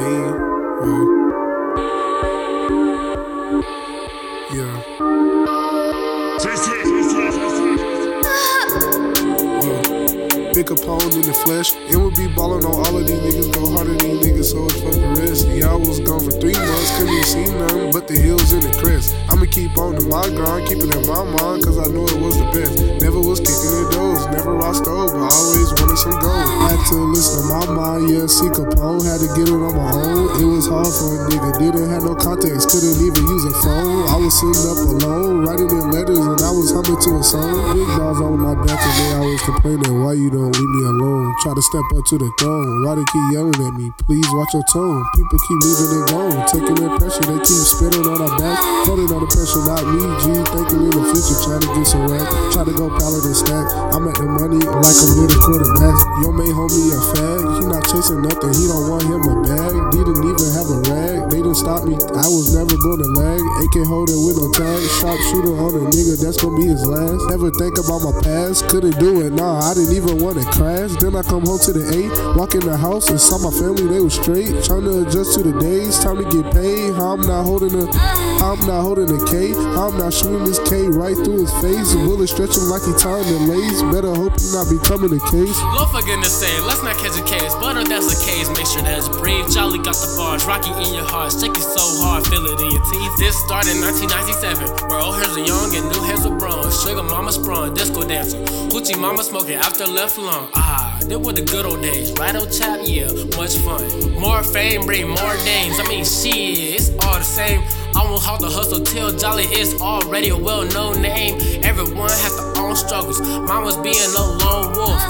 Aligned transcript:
Pick 0.00 0.08
a 10.70 10.74
pawn 10.74 11.12
in 11.12 11.22
the 11.22 11.32
flesh, 11.44 11.74
and 11.74 12.00
we'll 12.00 12.10
be 12.10 12.26
ballin' 12.28 12.64
on 12.64 12.72
all 12.72 12.96
of 12.96 13.06
these 13.06 13.20
niggas. 13.20 13.52
Go 13.52 13.70
harder 13.72 13.92
than 13.92 14.20
these 14.20 14.26
niggas, 14.26 14.52
so 14.52 14.64
it's 14.64 14.80
fucking 14.80 15.14
rest. 15.14 15.48
Yeah, 15.48 15.72
I 15.72 15.74
was 15.74 16.00
gone 16.00 16.20
for 16.20 16.32
three 16.32 16.52
months, 16.52 16.90
couldn't 16.96 17.12
even 17.12 17.24
see 17.24 17.44
nothing 17.52 17.92
but 17.92 18.08
the 18.08 18.16
hills 18.16 18.52
and 18.52 18.62
the 18.62 18.72
crest. 18.80 19.14
I'ma 19.28 19.44
keep 19.50 19.76
on 19.76 19.96
to 19.96 20.02
my 20.08 20.26
grind, 20.28 20.66
keep 20.66 20.78
it 20.78 20.96
in 20.96 21.06
my 21.06 21.24
mind, 21.24 21.62
cause 21.64 21.78
I 21.78 21.86
know 21.92 22.04
it 22.04 22.18
was 22.20 22.38
the 22.38 22.46
best. 22.56 22.78
Never 23.00 23.20
was 23.20 23.40
kicking 23.40 23.68
the 23.68 23.90
doors, 23.92 24.26
never 24.28 24.52
lost 24.52 24.86
over, 24.86 25.16
always 25.16 25.72
wanted. 25.76 25.89
To 26.90 26.96
listen 27.06 27.46
to 27.46 27.54
my 27.54 27.66
mind, 27.70 28.10
yeah, 28.10 28.26
see 28.26 28.50
Capone, 28.50 29.06
had 29.06 29.22
to 29.22 29.30
get 29.38 29.46
it 29.46 29.54
on 29.54 29.78
my 29.78 29.94
own. 29.94 30.42
It 30.42 30.48
was 30.50 30.66
hard 30.66 30.90
for 30.90 31.14
a 31.14 31.30
nigga, 31.30 31.70
didn't 31.70 31.86
have 31.86 32.02
no 32.02 32.18
context, 32.18 32.66
couldn't 32.74 32.98
even 32.98 33.22
use 33.30 33.46
a 33.46 33.54
phone. 33.62 34.10
I 34.10 34.18
was 34.18 34.34
sitting 34.34 34.66
up 34.66 34.74
alone, 34.74 35.46
writing 35.46 35.70
in 35.70 35.86
letters, 35.94 36.18
and 36.18 36.39
to 37.00 37.16
a 37.16 37.24
song. 37.24 37.48
Big 37.72 37.88
dogs 37.96 38.20
on 38.20 38.36
my 38.36 38.52
back 38.52 38.76
today, 38.76 39.10
I 39.16 39.24
was 39.24 39.40
complaining, 39.48 40.04
why 40.04 40.12
you 40.12 40.28
don't 40.28 40.52
leave 40.52 40.72
me 40.76 40.82
alone? 40.84 41.32
Try 41.40 41.56
to 41.56 41.64
step 41.64 41.86
up 41.96 42.04
to 42.12 42.16
the 42.20 42.28
throne, 42.36 42.84
why 42.84 42.92
they 43.00 43.06
keep 43.08 43.24
yelling 43.32 43.56
at 43.56 43.72
me? 43.72 43.88
Please 44.04 44.28
watch 44.36 44.52
your 44.52 44.64
tone. 44.68 45.00
People 45.16 45.38
keep 45.48 45.58
leaving 45.64 45.90
it 45.96 46.04
gone, 46.12 46.40
taking 46.44 46.76
their 46.76 46.92
pressure, 47.00 47.24
they 47.24 47.40
keep 47.40 47.64
spitting 47.64 48.04
on 48.04 48.20
our 48.20 48.32
back, 48.36 48.60
putting 48.84 49.08
on 49.08 49.24
the 49.24 49.30
pressure, 49.32 49.64
not 49.64 49.80
me, 49.80 50.04
G, 50.20 50.44
thinking 50.52 50.82
in 50.84 50.92
the 50.92 51.04
future, 51.08 51.40
trying 51.40 51.64
to 51.64 51.70
get 51.72 51.86
some 51.88 52.04
rap, 52.04 52.28
try 52.52 52.68
to 52.68 52.74
go 52.76 52.92
pallet 52.92 53.24
and 53.24 53.38
stack. 53.38 53.64
I'm 53.96 54.04
at 54.04 54.16
the 54.20 54.28
money 54.28 54.60
like 54.60 54.98
near 55.16 55.28
the 55.28 55.38
quarterback. 55.40 55.96
Your 56.20 56.36
main 56.36 56.52
homie 56.52 56.92
a 56.92 57.00
fag, 57.16 57.40
he 57.40 57.64
not 57.64 57.84
chasing 57.88 58.20
nothing, 58.20 58.52
he 58.60 58.68
don't 58.68 58.92
want 58.92 59.08
him 59.08 59.24
a 59.24 59.34
bag, 59.40 59.72
didn't 59.88 60.20
even 60.20 60.48
have 60.52 60.68
a 60.68 60.78
rag, 60.92 61.32
they 61.32 61.40
didn't 61.40 61.56
stop 61.56 61.88
me, 61.88 61.96
I 61.96 62.28
was 62.28 62.52
never 62.52 62.76
gonna 62.76 63.08
lag, 63.16 63.40
AK 63.64 63.88
holding 63.88 64.20
with 64.20 64.36
no 64.36 64.52
tag, 64.52 64.84
sharp 65.00 65.16
shooter 65.32 65.56
on 65.56 65.80
a 65.80 65.82
nigga, 65.88 66.20
that's 66.20 66.36
gonna 66.36 66.60
be 66.60 66.68
his 66.68 66.84
Never 66.90 67.50
think 67.50 67.78
about 67.78 68.02
my 68.02 68.14
past, 68.22 68.68
couldn't 68.68 68.98
do 68.98 69.22
it, 69.22 69.32
nah, 69.32 69.60
I 69.62 69.74
didn't 69.74 69.94
even 69.94 70.18
wanna 70.18 70.44
crash. 70.50 70.90
Then 70.98 71.14
I 71.14 71.22
come 71.22 71.46
home 71.46 71.62
to 71.62 71.72
the 71.72 71.86
eight, 71.94 72.10
walk 72.34 72.54
in 72.54 72.66
the 72.66 72.76
house 72.76 73.10
and 73.10 73.20
saw 73.20 73.38
my 73.38 73.54
family, 73.54 73.86
they 73.86 74.00
was 74.00 74.14
straight, 74.14 74.50
trying 74.64 74.82
to 74.84 75.06
adjust 75.06 75.38
to 75.38 75.46
the 75.46 75.54
days, 75.60 76.02
time 76.02 76.18
to 76.18 76.26
get 76.26 76.50
paid. 76.52 76.94
How 76.98 77.14
I'm 77.14 77.22
not 77.22 77.46
holding 77.46 77.78
a, 77.78 77.86
I'm 78.42 78.58
not 78.66 78.82
holding 78.82 79.06
a 79.06 79.20
K, 79.30 79.54
I'm 79.54 79.94
not 79.94 80.10
shooting 80.12 80.42
this 80.42 80.58
K 80.66 80.90
right 80.90 81.14
through 81.14 81.46
his 81.46 81.54
face. 81.62 81.94
Bullet 81.94 82.26
stretching 82.26 82.66
like 82.66 82.82
he 82.82 82.92
tying 82.98 83.26
the 83.30 83.38
lace. 83.46 83.78
Better 83.94 84.10
hope 84.10 84.34
he 84.34 84.50
not 84.50 84.66
becoming 84.66 85.14
a 85.14 85.22
case. 85.30 85.54
Lord 85.78 85.94
for 85.94 86.02
goodness 86.02 86.34
sake, 86.34 86.58
let's 86.66 86.82
not 86.82 86.98
catch 86.98 87.14
a 87.14 87.22
case. 87.22 87.54
But 87.62 87.78
if 87.78 87.86
that's 87.86 88.10
a 88.10 88.18
case, 88.26 88.50
make 88.58 88.66
sure 88.66 88.82
that's 88.82 89.06
brave. 89.22 89.46
Jolly 89.54 89.78
got 89.78 89.94
the 89.94 90.10
bars, 90.18 90.42
rocky 90.44 90.74
in 90.82 90.90
your 90.98 91.06
heart, 91.06 91.30
shake 91.30 91.54
it 91.54 91.62
so 91.62 91.82
hard, 92.02 92.26
feel 92.26 92.42
it 92.50 92.58
in 92.58 92.74
your 92.74 92.84
teeth. 92.90 93.14
This 93.22 93.38
started 93.46 93.78
in 93.78 93.80
1997, 93.86 94.90
where 94.90 94.98
old 94.98 95.14
hairs 95.14 95.38
are 95.38 95.46
young 95.46 95.70
and 95.78 95.86
new 95.86 96.02
Sugar 96.70 97.02
mama 97.02 97.32
sprung, 97.32 97.74
disco 97.74 98.02
dancer, 98.06 98.38
hoochie 98.70 98.98
mama 98.98 99.22
smoking 99.22 99.56
after 99.56 99.86
left 99.86 100.16
lung. 100.16 100.48
Ah, 100.54 100.98
they 101.04 101.16
were 101.16 101.32
the 101.32 101.42
good 101.42 101.66
old 101.66 101.82
days, 101.82 102.12
right 102.12 102.34
old 102.34 102.50
chap? 102.50 102.80
Yeah, 102.84 103.10
much 103.36 103.56
fun. 103.58 103.82
More 104.18 104.42
fame, 104.42 104.86
bring 104.86 105.08
more 105.08 105.36
names. 105.44 105.78
I 105.78 105.86
mean, 105.88 106.04
shit, 106.04 106.80
it's 106.80 106.90
all 107.04 107.18
the 107.18 107.24
same. 107.24 107.62
I 107.94 108.04
won't 108.04 108.22
halt 108.22 108.40
the 108.40 108.48
hustle 108.48 108.80
till 108.80 109.10
Jolly 109.16 109.44
is 109.44 109.80
already 109.80 110.28
a 110.30 110.36
well-known 110.36 111.02
name. 111.02 111.34
Everyone 111.64 112.08
has 112.08 112.36
their 112.36 112.62
own 112.62 112.76
struggles. 112.76 113.20
Mine 113.20 113.64
was 113.64 113.76
being 113.78 114.00
a 114.16 114.20
lone 114.38 114.72
wolf. 114.72 115.02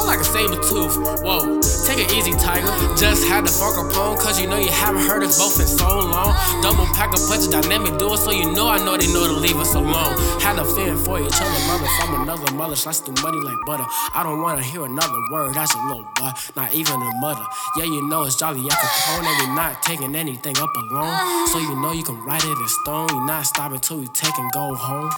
I'm 0.00 0.06
like 0.06 0.20
a 0.20 0.24
saber 0.24 0.56
tooth. 0.56 0.96
Whoa, 1.20 1.60
take 1.84 2.00
it 2.00 2.08
easy, 2.16 2.32
tiger. 2.32 2.72
Just 2.96 3.28
had 3.28 3.44
to 3.44 3.52
fuck 3.52 3.76
upon, 3.76 4.16
cause 4.16 4.40
you 4.40 4.48
know 4.48 4.56
you 4.56 4.72
haven't 4.72 5.04
heard 5.04 5.22
us 5.22 5.36
both 5.36 5.60
in 5.60 5.66
so 5.66 5.84
long. 5.86 6.32
Double 6.62 6.86
pack 6.96 7.12
of 7.12 7.20
punches, 7.28 7.48
dynamic 7.48 7.98
duo, 7.98 8.16
so 8.16 8.30
you 8.30 8.50
know 8.50 8.66
I 8.66 8.78
know 8.80 8.96
they 8.96 9.12
know 9.12 9.28
to 9.28 9.36
leave 9.36 9.56
us 9.60 9.74
alone. 9.74 10.16
Had 10.40 10.58
a 10.58 10.64
feeling 10.64 10.96
for 10.96 11.20
each 11.20 11.36
other, 11.36 11.60
mother 11.68 11.86
from 12.00 12.22
another 12.22 12.50
mother, 12.54 12.76
slice 12.76 13.00
through 13.00 13.20
money 13.22 13.44
like 13.44 13.58
butter. 13.66 13.84
I 14.14 14.22
don't 14.24 14.40
wanna 14.40 14.62
hear 14.62 14.86
another 14.86 15.20
word, 15.30 15.52
that's 15.52 15.74
a 15.74 15.78
little 15.84 16.08
boy, 16.16 16.32
not 16.56 16.72
even 16.72 16.96
a 16.96 17.10
mother. 17.20 17.44
Yeah, 17.76 17.84
you 17.84 18.08
know 18.08 18.24
it's 18.24 18.36
Jolly 18.36 18.64
at 18.64 18.72
Capone, 18.72 19.26
and 19.28 19.48
we 19.48 19.54
not 19.54 19.82
taking 19.82 20.16
anything 20.16 20.56
up 20.56 20.70
alone. 20.88 21.46
So 21.48 21.58
you 21.58 21.76
know 21.76 21.92
you 21.92 22.04
can 22.04 22.16
write 22.24 22.44
it 22.44 22.56
in 22.56 22.68
stone, 22.68 23.08
you're 23.10 23.26
not 23.26 23.44
stopping 23.44 23.80
till 23.80 23.98
we 23.98 24.06
take 24.08 24.36
and 24.38 24.50
go 24.52 24.74
home. 24.74 25.08